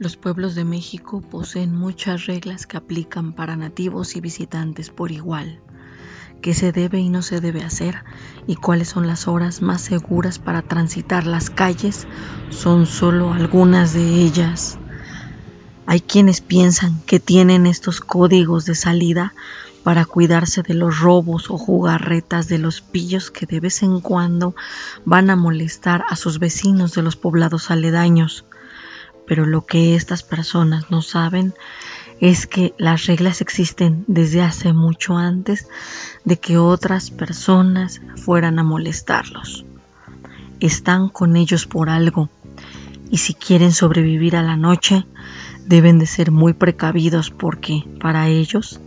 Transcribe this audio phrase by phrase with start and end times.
[0.00, 5.60] Los pueblos de México poseen muchas reglas que aplican para nativos y visitantes por igual.
[6.40, 8.02] ¿Qué se debe y no se debe hacer?
[8.46, 12.06] ¿Y cuáles son las horas más seguras para transitar las calles?
[12.48, 14.78] Son solo algunas de ellas.
[15.84, 19.34] Hay quienes piensan que tienen estos códigos de salida
[19.84, 24.54] para cuidarse de los robos o jugarretas de los pillos que de vez en cuando
[25.04, 28.46] van a molestar a sus vecinos de los poblados aledaños.
[29.30, 31.54] Pero lo que estas personas no saben
[32.20, 35.68] es que las reglas existen desde hace mucho antes
[36.24, 39.64] de que otras personas fueran a molestarlos.
[40.58, 42.28] Están con ellos por algo
[43.08, 45.06] y si quieren sobrevivir a la noche
[45.64, 48.80] deben de ser muy precavidos porque para ellos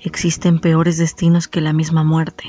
[0.00, 2.44] existen peores destinos que la misma muerte,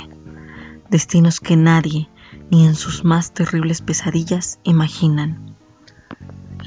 [0.89, 2.07] destinos que nadie,
[2.49, 5.46] ni en sus más terribles pesadillas, imaginan.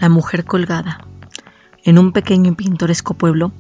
[0.01, 1.07] La mujer colgada.
[1.85, 3.53] En un pequeño y pintoresco pueblo,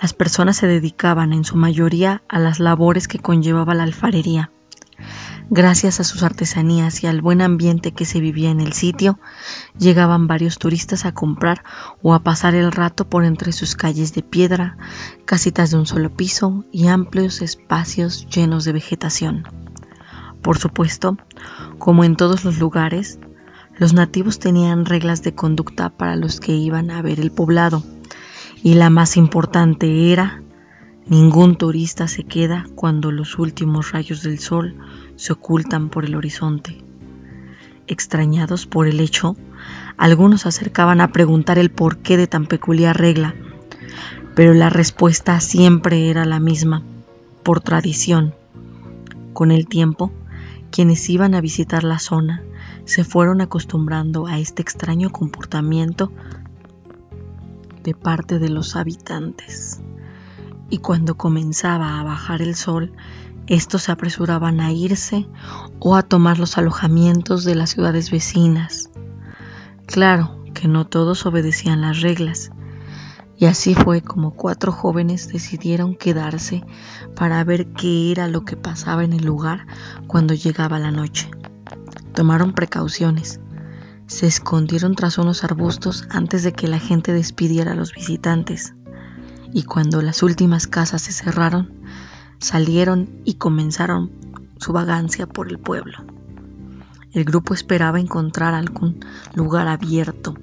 [0.00, 4.52] las personas se dedicaban en su mayoría a las labores que conllevaba la alfarería.
[5.50, 9.18] Gracias a sus artesanías y al buen ambiente que se vivía en el sitio,
[9.76, 11.64] llegaban varios turistas a comprar
[12.00, 14.76] o a pasar el rato por entre sus calles de piedra,
[15.24, 19.48] casitas de un solo piso y amplios espacios llenos de vegetación.
[20.42, 21.16] Por supuesto,
[21.78, 23.18] como en todos los lugares,
[23.78, 27.82] los nativos tenían reglas de conducta para los que iban a ver el poblado,
[28.62, 30.42] y la más importante era,
[31.06, 34.76] ningún turista se queda cuando los últimos rayos del sol
[35.16, 36.84] se ocultan por el horizonte.
[37.86, 39.36] Extrañados por el hecho,
[39.96, 43.34] algunos acercaban a preguntar el porqué de tan peculiar regla,
[44.34, 46.82] pero la respuesta siempre era la misma,
[47.42, 48.34] por tradición.
[49.32, 50.12] Con el tiempo,
[50.70, 52.42] quienes iban a visitar la zona
[52.84, 56.12] se fueron acostumbrando a este extraño comportamiento
[57.82, 59.80] de parte de los habitantes.
[60.70, 62.92] Y cuando comenzaba a bajar el sol,
[63.46, 65.26] estos se apresuraban a irse
[65.78, 68.90] o a tomar los alojamientos de las ciudades vecinas.
[69.86, 72.50] Claro que no todos obedecían las reglas,
[73.38, 76.64] y así fue como cuatro jóvenes decidieron quedarse
[77.14, 79.66] para ver qué era lo que pasaba en el lugar
[80.08, 81.30] cuando llegaba la noche.
[82.14, 83.38] Tomaron precauciones.
[84.08, 88.74] Se escondieron tras unos arbustos antes de que la gente despidiera a los visitantes.
[89.52, 91.72] Y cuando las últimas casas se cerraron,
[92.40, 94.10] salieron y comenzaron
[94.56, 95.98] su vagancia por el pueblo.
[97.12, 98.98] El grupo esperaba encontrar algún
[99.34, 100.34] lugar abierto,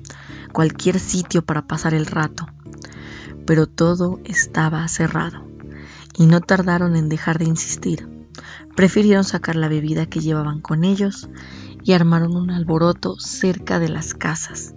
[0.54, 2.48] cualquier sitio para pasar el rato,
[3.46, 5.46] pero todo estaba cerrado
[6.18, 8.08] y no tardaron en dejar de insistir.
[8.76, 11.30] Prefirieron sacar la bebida que llevaban con ellos
[11.84, 14.76] y armaron un alboroto cerca de las casas,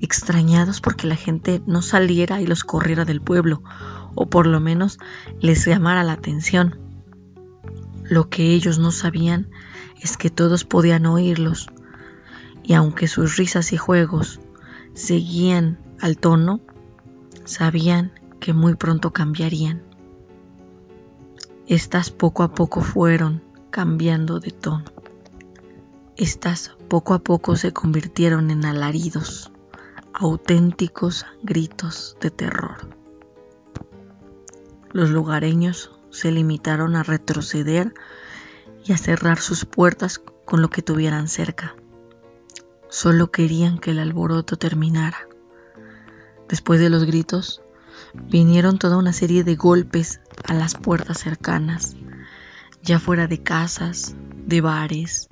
[0.00, 3.62] extrañados porque la gente no saliera y los corriera del pueblo,
[4.14, 4.98] o por lo menos
[5.40, 6.78] les llamara la atención.
[8.04, 9.48] Lo que ellos no sabían
[10.00, 11.68] es que todos podían oírlos,
[12.62, 14.40] y aunque sus risas y juegos
[14.94, 16.60] seguían al tono,
[17.44, 19.82] sabían que muy pronto cambiarían.
[21.66, 24.84] Estas poco a poco fueron cambiando de tono.
[26.16, 29.50] Estas poco a poco se convirtieron en alaridos,
[30.12, 32.88] auténticos gritos de terror.
[34.92, 37.94] Los lugareños se limitaron a retroceder
[38.84, 41.74] y a cerrar sus puertas con lo que tuvieran cerca.
[42.90, 45.28] Solo querían que el alboroto terminara.
[46.52, 47.62] Después de los gritos,
[48.28, 51.96] vinieron toda una serie de golpes a las puertas cercanas,
[52.82, 54.14] ya fuera de casas,
[54.44, 55.28] de bares,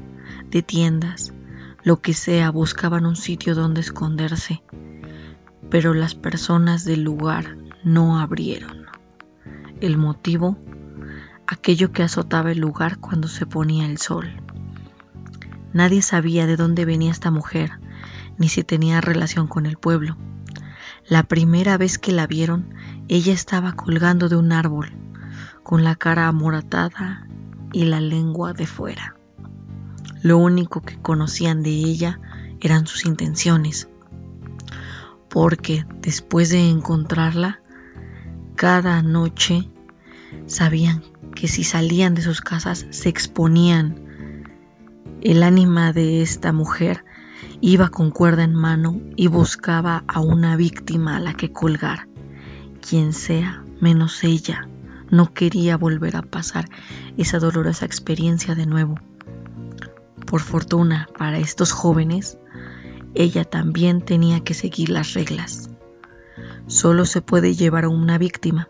[0.48, 1.34] de tiendas,
[1.82, 4.62] lo que sea, buscaban un sitio donde esconderse,
[5.68, 8.86] pero las personas del lugar no abrieron.
[9.82, 10.56] El motivo,
[11.46, 14.40] aquello que azotaba el lugar cuando se ponía el sol.
[15.74, 17.72] Nadie sabía de dónde venía esta mujer,
[18.38, 20.16] ni si tenía relación con el pueblo.
[21.10, 22.72] La primera vez que la vieron,
[23.08, 24.92] ella estaba colgando de un árbol,
[25.64, 27.26] con la cara amoratada
[27.72, 29.16] y la lengua de fuera.
[30.22, 32.20] Lo único que conocían de ella
[32.60, 33.88] eran sus intenciones,
[35.28, 37.60] porque después de encontrarla,
[38.54, 39.68] cada noche
[40.46, 41.02] sabían
[41.34, 44.44] que si salían de sus casas se exponían.
[45.22, 47.04] El ánima de esta mujer
[47.60, 52.08] iba con cuerda en mano y buscaba a una víctima a la que colgar.
[52.80, 54.68] Quien sea, menos ella,
[55.10, 56.68] no quería volver a pasar
[57.16, 58.98] esa dolorosa experiencia de nuevo.
[60.26, 62.38] Por fortuna para estos jóvenes,
[63.14, 65.70] ella también tenía que seguir las reglas.
[66.66, 68.68] solo se puede llevar a una víctima,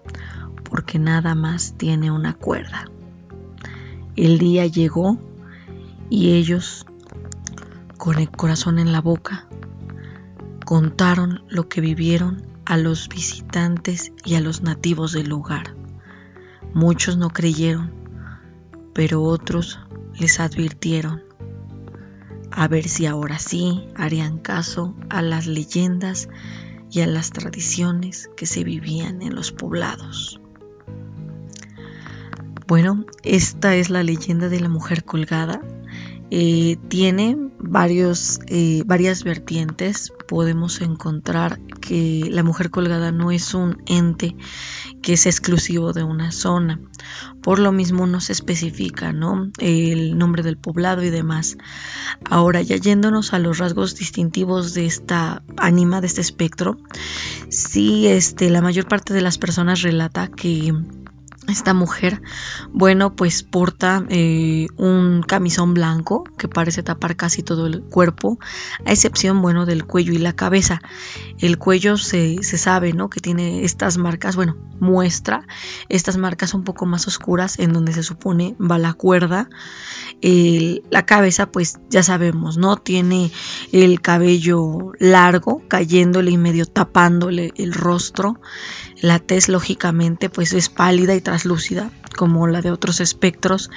[0.65, 2.87] porque nada más tiene una cuerda.
[4.17, 5.19] El día llegó
[6.09, 6.87] y ellos,
[8.01, 9.47] con el corazón en la boca,
[10.65, 15.77] contaron lo que vivieron a los visitantes y a los nativos del lugar.
[16.73, 17.93] Muchos no creyeron,
[18.95, 19.81] pero otros
[20.19, 21.23] les advirtieron
[22.51, 26.31] a ver si ahora sí harían caso a las leyendas
[26.91, 30.41] y a las tradiciones que se vivían en los poblados.
[32.67, 35.61] Bueno, esta es la leyenda de la mujer colgada.
[36.31, 40.13] Eh, tiene varios, eh, varias vertientes.
[40.29, 44.37] Podemos encontrar que la mujer colgada no es un ente
[45.03, 46.81] que es exclusivo de una zona.
[47.43, 49.51] Por lo mismo no se especifica ¿no?
[49.59, 51.57] el nombre del poblado y demás.
[52.29, 56.77] Ahora, ya yéndonos a los rasgos distintivos de esta ánima, de este espectro,
[57.49, 60.75] sí, este, la mayor parte de las personas relata que
[61.51, 62.23] esta mujer,
[62.73, 68.39] bueno, pues porta eh, un camisón blanco que parece tapar casi todo el cuerpo,
[68.85, 70.81] a excepción, bueno, del cuello y la cabeza.
[71.39, 73.11] El cuello se, se sabe, ¿no?
[73.11, 75.47] Que tiene estas marcas, bueno, muestra
[75.89, 79.49] estas marcas un poco más oscuras en donde se supone va la cuerda.
[80.23, 82.77] la cabeza, pues ya sabemos, ¿no?
[82.77, 83.31] Tiene
[83.73, 88.41] el cabello largo, cayéndole y medio tapándole el rostro.
[89.01, 93.71] La tez, lógicamente, pues es pálida y traslúcida, como la de otros espectros.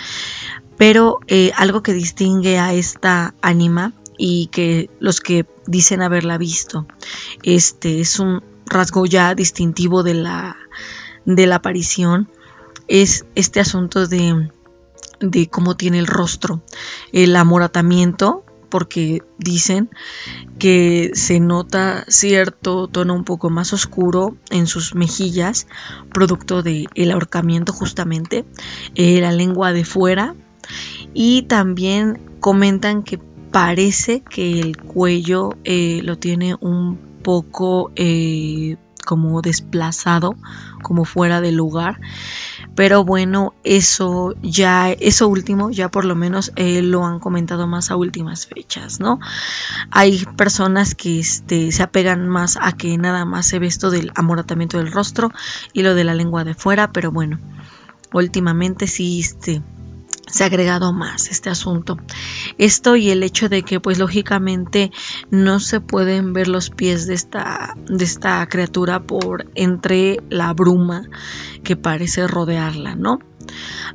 [0.77, 6.87] Pero eh, algo que distingue a esta ánima y que los que dicen haberla visto,
[7.43, 10.57] este es un rasgo ya distintivo de la,
[11.25, 12.29] de la aparición,
[12.87, 14.49] es este asunto de,
[15.19, 16.63] de cómo tiene el rostro,
[17.11, 18.43] el amoratamiento
[18.73, 19.91] porque dicen
[20.57, 25.67] que se nota cierto tono un poco más oscuro en sus mejillas,
[26.11, 28.45] producto del el ahorcamiento justamente,
[28.95, 30.33] eh, la lengua de fuera.
[31.13, 33.19] Y también comentan que
[33.51, 40.35] parece que el cuello eh, lo tiene un poco eh, como desplazado,
[40.81, 41.99] como fuera de lugar.
[42.75, 47.91] Pero bueno, eso ya, eso último, ya por lo menos eh, lo han comentado más
[47.91, 49.19] a últimas fechas, ¿no?
[49.91, 54.11] Hay personas que este, se apegan más a que nada más se ve esto del
[54.15, 55.31] amoratamiento del rostro
[55.73, 57.39] y lo de la lengua de fuera, pero bueno,
[58.11, 59.61] últimamente sí, este,
[60.33, 61.99] se ha agregado más este asunto.
[62.57, 64.91] Esto y el hecho de que pues lógicamente
[65.29, 71.03] no se pueden ver los pies de esta, de esta criatura por entre la bruma
[71.63, 73.19] que parece rodearla, ¿no?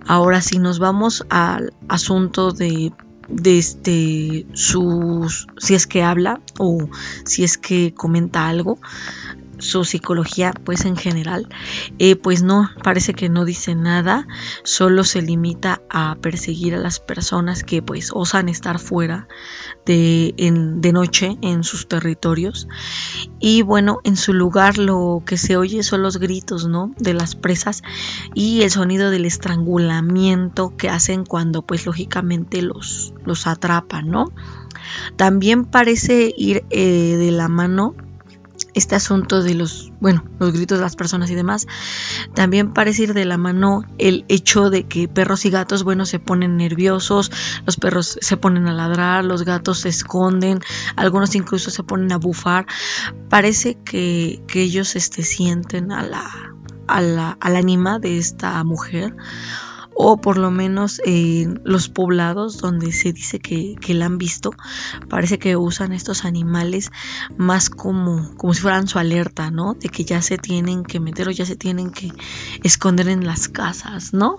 [0.07, 2.93] Ahora si nos vamos al asunto de
[3.29, 6.89] de este sus si es que habla o
[7.25, 8.79] si es que comenta algo
[9.59, 11.49] su psicología pues en general
[11.99, 14.27] eh, pues no parece que no dice nada
[14.65, 19.29] solo se limita a perseguir a las personas que pues osan estar fuera
[19.87, 22.69] de, de noche en sus territorios.
[23.41, 27.35] Y bueno en su lugar lo que se oye son los gritos no de las
[27.35, 27.83] presas
[28.35, 34.33] y el sonido del estrangulamiento que hacen cuando pues lógicamente los los atrapan no
[35.17, 37.95] también parece ir eh, de la mano
[38.79, 41.67] este asunto de los, bueno, los gritos de las personas y demás,
[42.35, 46.19] también parece ir de la mano el hecho de que perros y gatos, bueno, se
[46.19, 47.31] ponen nerviosos,
[47.67, 50.61] los perros se ponen a ladrar, los gatos se esconden,
[50.97, 52.67] algunos incluso se ponen a bufar.
[53.29, 56.25] Parece que, que ellos este, sienten a la,
[56.87, 59.15] a la, al ánima de esta mujer
[60.01, 64.53] o por lo menos en los poblados donde se dice que, la han visto,
[65.09, 66.93] parece que usan estos animales
[67.37, 69.75] más como, como si fueran su alerta, ¿no?
[69.75, 72.13] De que ya se tienen que meter o ya se tienen que
[72.63, 74.39] esconder en las casas, ¿no?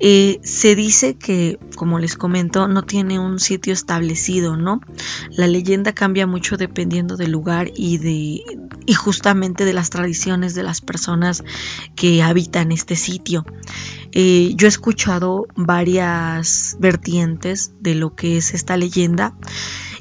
[0.00, 4.80] Eh, se dice que, como les comento, no tiene un sitio establecido, ¿no?
[5.30, 8.42] La leyenda cambia mucho dependiendo del lugar y de
[8.84, 11.44] y justamente de las tradiciones de las personas
[11.94, 13.44] que habitan este sitio.
[14.12, 19.34] Eh, yo escuchado varias vertientes de lo que es esta leyenda.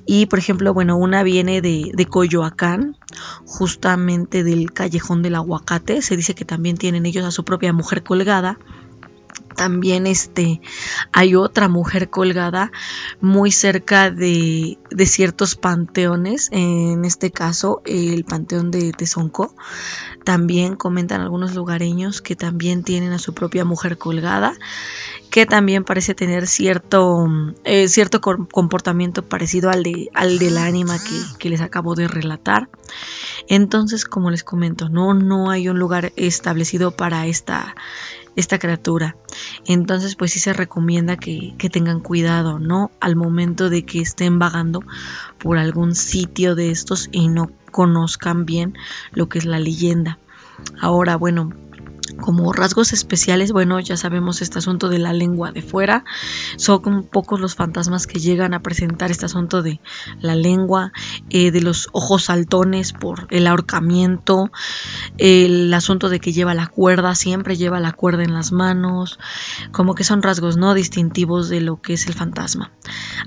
[0.06, 2.98] Y por ejemplo, bueno, una viene de, de, Coyoacán,
[3.46, 6.02] justamente del callejón del aguacate.
[6.02, 8.58] Se dice que también tienen ellos a su propia mujer colgada.
[9.56, 10.62] También este
[11.12, 12.72] hay otra mujer colgada
[13.20, 19.56] muy cerca de, de, ciertos panteones en este caso el panteón de Tezonco
[20.24, 24.54] también comentan algunos lugareños que también tienen a su propia mujer colgada
[25.32, 27.26] que también parece tener cierto,
[27.64, 32.70] eh, cierto comportamiento parecido al de, al del ánima que, que, les acabo de relatar.
[33.48, 37.76] Entonces, como les comento, no, no hay un lugar establecido para esta,
[38.36, 39.16] esta criatura.
[39.66, 42.92] Entonces, pues sí se recomienda que, que, tengan cuidado, ¿no?
[43.00, 44.84] Al momento de que estén vagando
[45.38, 48.78] por algún sitio de estos y no conozcan bien
[49.12, 50.20] lo que es la leyenda.
[50.80, 51.52] Ahora, bueno,
[52.20, 56.04] como rasgos especiales, bueno, ya sabemos este asunto de la lengua de fuera.
[56.58, 59.80] Son pocos los fantasmas que llegan a presentar este asunto de
[60.20, 60.92] la lengua,
[61.30, 64.52] eh, de los ojos saltones por el ahorcamiento,
[65.18, 69.20] el asunto de que lleva la cuerda, siempre lleva la cuerda en las manos,
[69.72, 72.72] como que son rasgos no distintivos de lo que es el fantasma.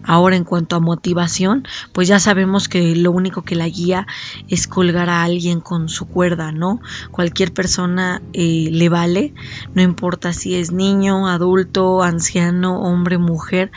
[0.03, 4.07] Ahora, en cuanto a motivación, pues ya sabemos que lo único que la guía
[4.49, 6.81] es colgar a alguien con su cuerda, ¿no?
[7.11, 9.35] Cualquier persona eh, le vale,
[9.75, 13.71] no importa si es niño, adulto, anciano, hombre, mujer,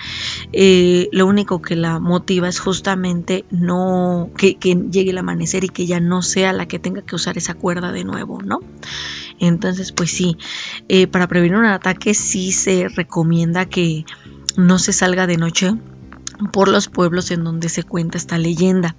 [0.54, 4.58] eh, lo único que la motiva es justamente no que,
[4.92, 7.92] llegue el amanecer y que ya no sea la que tenga que usar esa cuerda
[7.92, 8.60] de nuevo, ¿no?
[9.40, 10.38] Entonces, pues sí,
[10.90, 14.06] eh, para prevenir un ataque sí se recomienda que
[14.56, 15.74] no se salga de noche
[16.52, 18.96] por los pueblos en donde se cuenta esta leyenda.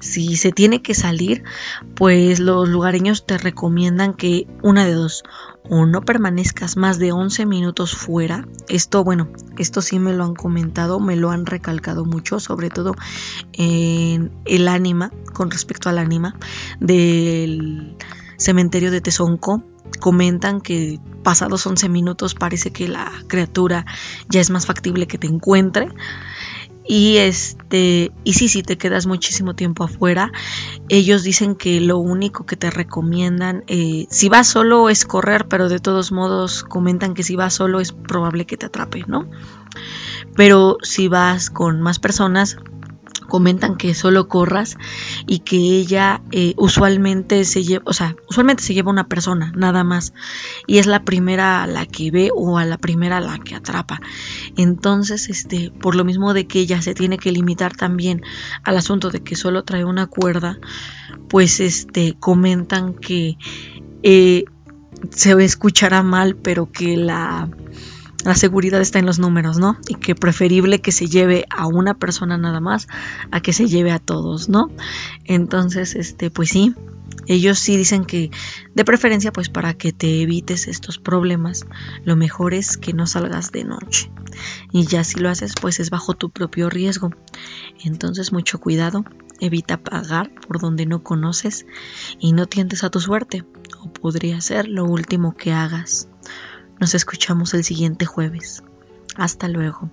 [0.00, 1.44] Si se tiene que salir,
[1.94, 5.22] pues los lugareños te recomiendan que una de dos,
[5.68, 8.46] o no permanezcas más de 11 minutos fuera.
[8.68, 12.94] Esto, bueno, esto sí me lo han comentado, me lo han recalcado mucho, sobre todo
[13.52, 16.36] en el ánima, con respecto al ánima
[16.80, 17.96] del
[18.36, 19.62] cementerio de Tezonco.
[20.00, 23.84] Comentan que pasados 11 minutos parece que la criatura
[24.28, 25.88] ya es más factible que te encuentre.
[26.94, 30.30] Y este, y sí, si te quedas muchísimo tiempo afuera,
[30.90, 35.70] ellos dicen que lo único que te recomiendan, eh, si vas solo es correr, pero
[35.70, 39.26] de todos modos comentan que si vas solo es probable que te atrape, ¿no?
[40.36, 42.58] Pero si vas con más personas,
[43.32, 44.76] comentan que solo corras
[45.26, 49.84] y que ella eh, usualmente se lleva, o sea, usualmente se lleva una persona, nada
[49.84, 50.12] más,
[50.66, 53.54] y es la primera a la que ve o a la primera a la que
[53.54, 54.02] atrapa.
[54.58, 58.20] Entonces, este, por lo mismo de que ella se tiene que limitar también
[58.64, 60.58] al asunto de que solo trae una cuerda,
[61.30, 63.38] pues este, comentan que
[64.02, 64.44] eh,
[65.08, 67.48] se escuchará mal, pero que la
[68.24, 69.76] la seguridad está en los números, ¿no?
[69.88, 72.86] Y que preferible que se lleve a una persona nada más
[73.30, 74.70] a que se lleve a todos, ¿no?
[75.24, 76.74] Entonces, este, pues sí,
[77.26, 78.30] ellos sí dicen que
[78.74, 81.66] de preferencia pues para que te evites estos problemas,
[82.04, 84.10] lo mejor es que no salgas de noche.
[84.72, 87.10] Y ya si lo haces pues es bajo tu propio riesgo.
[87.84, 89.04] Entonces mucho cuidado,
[89.40, 91.66] evita pagar por donde no conoces
[92.18, 93.44] y no tientes a tu suerte,
[93.80, 96.08] o podría ser lo último que hagas.
[96.82, 98.64] Nos escuchamos el siguiente jueves.
[99.14, 99.88] Hasta luego.